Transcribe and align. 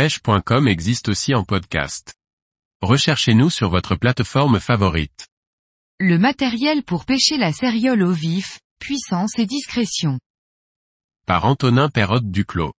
pêche.com 0.00 0.66
existe 0.66 1.10
aussi 1.10 1.34
en 1.34 1.44
podcast. 1.44 2.14
Recherchez-nous 2.80 3.50
sur 3.50 3.68
votre 3.68 3.96
plateforme 3.96 4.58
favorite. 4.58 5.28
Le 5.98 6.16
matériel 6.16 6.82
pour 6.84 7.04
pêcher 7.04 7.36
la 7.36 7.52
céréole 7.52 8.02
au 8.04 8.12
vif, 8.12 8.60
puissance 8.78 9.38
et 9.38 9.44
discrétion. 9.44 10.18
Par 11.26 11.44
Antonin 11.44 11.90
Perrotte 11.90 12.30
Duclos. 12.30 12.72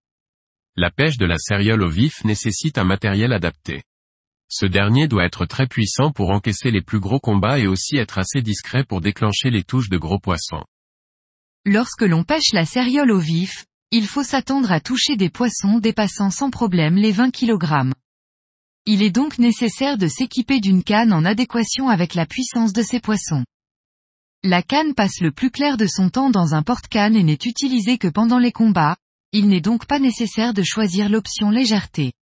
La 0.75 0.89
pêche 0.89 1.19
de 1.19 1.27
la 1.27 1.37
céréole 1.37 1.83
au 1.83 1.89
vif 1.89 2.23
nécessite 2.23 2.79
un 2.79 2.85
matériel 2.85 3.33
adapté. 3.33 3.83
Ce 4.49 4.65
dernier 4.65 5.07
doit 5.07 5.25
être 5.25 5.45
très 5.45 5.67
puissant 5.67 6.11
pour 6.11 6.31
encaisser 6.31 6.71
les 6.71 6.81
plus 6.81 6.99
gros 6.99 7.19
combats 7.19 7.59
et 7.59 7.67
aussi 7.67 7.97
être 7.97 8.17
assez 8.17 8.41
discret 8.41 8.83
pour 8.83 8.99
déclencher 8.99 9.51
les 9.51 9.63
touches 9.63 9.89
de 9.89 9.99
gros 9.99 10.17
poissons. 10.17 10.63
Lorsque 11.65 12.01
l'on 12.01 12.23
pêche 12.23 12.51
la 12.53 12.65
céréole 12.65 13.11
au 13.11 13.19
vif, 13.19 13.65
il 13.91 14.07
faut 14.07 14.23
s'attendre 14.23 14.71
à 14.71 14.79
toucher 14.79 15.17
des 15.17 15.29
poissons 15.29 15.79
dépassant 15.79 16.31
sans 16.31 16.49
problème 16.49 16.95
les 16.95 17.11
20 17.11 17.31
kg. 17.31 17.91
Il 18.85 19.03
est 19.03 19.11
donc 19.11 19.37
nécessaire 19.37 19.97
de 19.97 20.07
s'équiper 20.07 20.61
d'une 20.61 20.83
canne 20.83 21.11
en 21.11 21.25
adéquation 21.25 21.89
avec 21.89 22.15
la 22.15 22.25
puissance 22.25 22.71
de 22.71 22.81
ces 22.81 23.01
poissons. 23.01 23.43
La 24.43 24.63
canne 24.63 24.95
passe 24.95 25.19
le 25.19 25.31
plus 25.31 25.51
clair 25.51 25.75
de 25.77 25.85
son 25.85 26.09
temps 26.09 26.29
dans 26.29 26.55
un 26.55 26.63
porte-canne 26.63 27.15
et 27.15 27.23
n'est 27.23 27.33
utilisée 27.33 27.97
que 27.97 28.07
pendant 28.07 28.39
les 28.39 28.53
combats, 28.53 28.95
il 29.33 29.49
n'est 29.49 29.61
donc 29.61 29.85
pas 29.85 29.99
nécessaire 29.99 30.53
de 30.53 30.63
choisir 30.63 31.09
l'option 31.09 31.49
légèreté. 31.51 32.13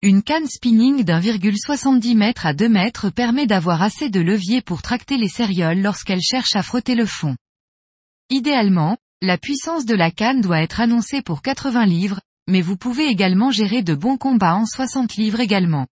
Une 0.00 0.22
canne 0.22 0.46
spinning 0.46 1.04
d'1,70 1.04 2.22
m 2.22 2.32
à 2.42 2.54
2 2.54 2.64
m 2.64 2.90
permet 3.14 3.46
d'avoir 3.46 3.82
assez 3.82 4.10
de 4.10 4.20
levier 4.20 4.62
pour 4.62 4.80
tracter 4.80 5.16
les 5.16 5.28
cérioles 5.28 5.80
lorsqu'elles 5.80 6.22
cherchent 6.22 6.56
à 6.56 6.62
frotter 6.62 6.94
le 6.94 7.06
fond. 7.06 7.36
Idéalement, 8.30 8.96
la 9.22 9.38
puissance 9.38 9.86
de 9.86 9.94
la 9.94 10.10
canne 10.10 10.40
doit 10.40 10.60
être 10.62 10.80
annoncée 10.80 11.22
pour 11.22 11.42
80 11.42 11.86
livres, 11.86 12.20
mais 12.48 12.60
vous 12.60 12.76
pouvez 12.76 13.06
également 13.06 13.52
gérer 13.52 13.82
de 13.82 13.94
bons 13.94 14.16
combats 14.16 14.56
en 14.56 14.66
60 14.66 15.14
livres 15.14 15.38
également. 15.38 15.86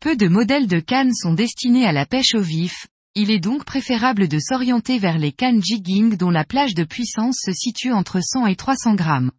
Peu 0.00 0.16
de 0.16 0.26
modèles 0.26 0.66
de 0.66 0.80
cannes 0.80 1.12
sont 1.12 1.34
destinés 1.34 1.84
à 1.84 1.92
la 1.92 2.06
pêche 2.06 2.34
au 2.34 2.40
vif, 2.40 2.86
il 3.14 3.30
est 3.30 3.40
donc 3.40 3.66
préférable 3.66 4.26
de 4.26 4.38
s'orienter 4.38 4.98
vers 4.98 5.18
les 5.18 5.32
cannes 5.32 5.62
jigging 5.62 6.16
dont 6.16 6.30
la 6.30 6.44
plage 6.44 6.74
de 6.74 6.84
puissance 6.84 7.36
se 7.44 7.52
situe 7.52 7.92
entre 7.92 8.20
100 8.22 8.46
et 8.46 8.56
300 8.56 8.94
grammes. 8.94 9.32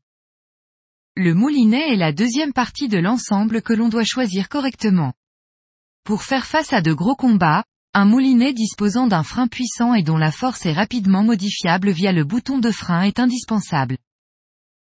Le 1.15 1.33
moulinet 1.33 1.93
est 1.93 1.97
la 1.97 2.11
deuxième 2.11 2.53
partie 2.53 2.87
de 2.87 2.99
l'ensemble 2.99 3.63
que 3.63 3.73
l'on 3.73 3.89
doit 3.89 4.03
choisir 4.03 4.47
correctement. 4.47 5.13
Pour 6.03 6.21
faire 6.21 6.45
face 6.45 6.71
à 6.71 6.81
de 6.81 6.93
gros 6.93 7.15
combats, 7.15 7.63
un 7.93 8.05
moulinet 8.05 8.53
disposant 8.53 9.07
d'un 9.07 9.23
frein 9.23 9.47
puissant 9.47 9.93
et 9.93 10.01
dont 10.01 10.17
la 10.17 10.31
force 10.31 10.65
est 10.65 10.71
rapidement 10.71 11.23
modifiable 11.23 11.91
via 11.91 12.13
le 12.13 12.23
bouton 12.23 12.57
de 12.57 12.71
frein 12.71 13.03
est 13.03 13.19
indispensable. 13.19 13.97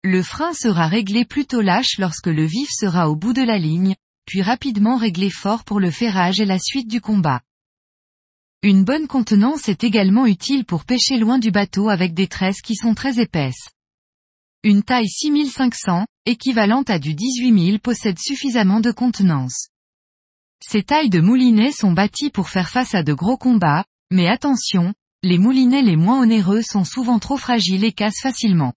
Le 0.02 0.22
frein 0.22 0.54
sera 0.54 0.86
réglé 0.86 1.26
plutôt 1.26 1.60
lâche 1.60 1.98
lorsque 1.98 2.28
le 2.28 2.46
vif 2.46 2.68
sera 2.70 3.10
au 3.10 3.16
bout 3.16 3.34
de 3.34 3.42
la 3.42 3.58
ligne, 3.58 3.94
puis 4.24 4.40
rapidement 4.40 4.96
réglé 4.96 5.28
fort 5.28 5.64
pour 5.64 5.80
le 5.80 5.90
ferrage 5.90 6.40
et 6.40 6.46
la 6.46 6.58
suite 6.58 6.88
du 6.88 7.02
combat. 7.02 7.42
Une 8.62 8.84
bonne 8.84 9.06
contenance 9.06 9.68
est 9.68 9.84
également 9.84 10.24
utile 10.24 10.64
pour 10.64 10.86
pêcher 10.86 11.18
loin 11.18 11.38
du 11.38 11.50
bateau 11.50 11.90
avec 11.90 12.14
des 12.14 12.28
tresses 12.28 12.62
qui 12.62 12.74
sont 12.74 12.94
très 12.94 13.20
épaisses. 13.20 13.68
Une 14.62 14.82
taille 14.82 15.10
6500, 15.10 16.06
équivalente 16.24 16.88
à 16.88 16.98
du 16.98 17.12
18000 17.12 17.80
possède 17.80 18.18
suffisamment 18.18 18.80
de 18.80 18.92
contenance. 18.92 19.68
Ces 20.66 20.82
tailles 20.82 21.10
de 21.10 21.20
moulinets 21.20 21.72
sont 21.72 21.92
bâties 21.92 22.30
pour 22.30 22.48
faire 22.48 22.70
face 22.70 22.94
à 22.94 23.02
de 23.02 23.12
gros 23.12 23.36
combats, 23.36 23.84
mais 24.10 24.28
attention, 24.28 24.94
les 25.22 25.36
moulinets 25.36 25.82
les 25.82 25.96
moins 25.96 26.22
onéreux 26.22 26.62
sont 26.62 26.84
souvent 26.84 27.18
trop 27.18 27.36
fragiles 27.36 27.84
et 27.84 27.92
cassent 27.92 28.22
facilement. 28.22 28.72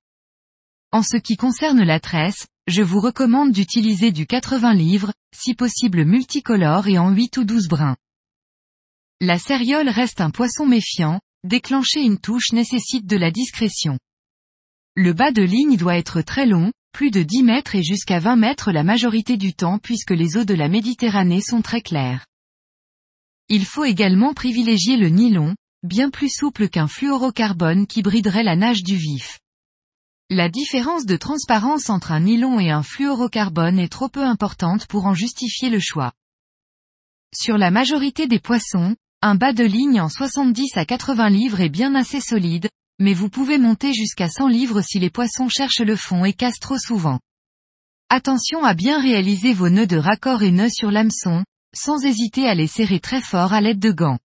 En 0.92 1.02
ce 1.02 1.16
qui 1.16 1.38
concerne 1.38 1.84
la 1.84 2.02
tresse, 2.02 2.48
je 2.68 2.82
vous 2.82 3.00
recommande 3.00 3.54
d'utiliser 3.54 4.12
du 4.12 4.26
80 4.26 4.74
livres, 4.74 5.14
si 5.34 5.54
possible 5.54 6.04
multicolore 6.04 6.88
et 6.88 6.98
en 6.98 7.10
8 7.10 7.38
ou 7.38 7.44
12 7.46 7.68
brins. 7.70 7.96
La 9.22 9.40
céréole 9.40 9.90
reste 9.90 10.20
un 10.20 10.30
poisson 10.30 10.66
méfiant, 10.66 11.22
déclencher 11.46 12.02
une 12.02 12.20
touche 12.20 12.52
nécessite 12.52 13.06
de 13.06 13.16
la 13.16 13.32
discrétion. 13.32 13.98
Le 14.95 15.14
bas 15.14 15.32
de 15.32 15.42
ligne 15.42 15.78
doit 15.78 15.98
être 15.98 16.22
très 16.22 16.45
long, 16.45 16.72
plus 16.92 17.11
de 17.11 17.23
10 17.23 17.43
mètres 17.43 17.75
et 17.75 17.83
jusqu'à 17.83 18.20
20 18.20 18.36
mètres 18.36 18.71
la 18.71 18.83
majorité 18.83 19.37
du 19.37 19.53
temps 19.53 19.77
puisque 19.77 20.11
les 20.11 20.37
eaux 20.37 20.45
de 20.45 20.53
la 20.53 20.67
Méditerranée 20.67 21.42
sont 21.42 21.61
très 21.61 21.81
claires. 21.81 22.25
Il 23.49 23.65
faut 23.65 23.86
également 23.86 24.33
privilégier 24.33 24.98
le 24.98 25.09
nylon, 25.09 25.55
bien 25.83 26.09
plus 26.09 26.30
souple 26.30 26.70
qu'un 26.70 26.87
fluorocarbone 26.87 27.87
qui 27.87 28.02
briderait 28.02 28.43
la 28.43 28.55
nage 28.55 28.83
du 28.83 28.95
vif. 28.95 29.39
La 30.30 30.49
différence 30.49 31.05
de 31.05 31.15
transparence 31.15 31.89
entre 31.89 32.11
un 32.11 32.20
nylon 32.20 32.59
et 32.59 32.70
un 32.70 32.83
fluorocarbone 32.83 33.80
est 33.80 33.92
trop 33.92 34.09
peu 34.09 34.23
importante 34.23 34.86
pour 34.87 35.05
en 35.05 35.14
justifier 35.14 35.69
le 35.69 35.80
choix. 35.80 36.11
Sur 37.33 37.58
la 37.58 37.71
majorité 37.71 38.27
des 38.27 38.39
poissons, 38.39 38.95
un 39.21 39.36
bas 39.36 39.54
de 39.54 39.64
ligne 39.64 40.02
en 40.02 40.09
70 40.09 40.75
à 40.75 40.86
80 40.86 41.30
livres 41.30 41.61
est 41.61 41.69
bien 41.69 41.95
assez 41.95 42.19
solide, 42.19 42.69
mais 43.00 43.14
vous 43.14 43.30
pouvez 43.30 43.58
monter 43.58 43.94
jusqu'à 43.94 44.30
100 44.30 44.48
livres 44.48 44.82
si 44.82 45.00
les 45.00 45.10
poissons 45.10 45.50
cherchent 45.50 45.82
le 45.82 45.96
fond 45.96 46.26
et 46.26 46.34
cassent 46.34 46.60
trop 46.60 46.78
souvent. 46.78 47.20
Attention 48.10 48.64
à 48.64 48.74
bien 48.74 49.02
réaliser 49.02 49.54
vos 49.54 49.70
nœuds 49.70 49.88
de 49.88 49.98
raccord 49.98 50.44
et 50.44 50.52
nœuds 50.52 50.70
sur 50.70 50.92
l'hameçon, 50.92 51.44
sans 51.76 52.04
hésiter 52.06 52.48
à 52.48 52.56
les 52.56 52.68
serrer 52.68 53.00
très 53.00 53.22
fort 53.22 53.54
à 53.54 53.62
l'aide 53.62 53.80
de 53.80 53.92
gants. 53.92 54.20